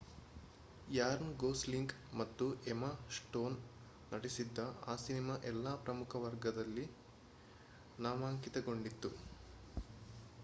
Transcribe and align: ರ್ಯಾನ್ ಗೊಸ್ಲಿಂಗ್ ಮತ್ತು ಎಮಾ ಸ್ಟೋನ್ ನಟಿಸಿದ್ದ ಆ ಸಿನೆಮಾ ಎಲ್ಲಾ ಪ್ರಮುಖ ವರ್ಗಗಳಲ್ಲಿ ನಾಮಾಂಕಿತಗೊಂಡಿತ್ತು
ರ್ಯಾನ್ 0.87 1.27
ಗೊಸ್ಲಿಂಗ್ 1.37 1.91
ಮತ್ತು 2.13 2.45
ಎಮಾ 2.65 2.89
ಸ್ಟೋನ್ 3.17 3.57
ನಟಿಸಿದ್ದ 4.11 4.59
ಆ 4.87 4.95
ಸಿನೆಮಾ 4.95 5.35
ಎಲ್ಲಾ 5.43 5.73
ಪ್ರಮುಖ 5.85 6.21
ವರ್ಗಗಳಲ್ಲಿ 6.23 6.85
ನಾಮಾಂಕಿತಗೊಂಡಿತ್ತು 7.97 9.11